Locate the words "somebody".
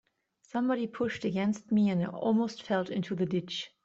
0.41-0.87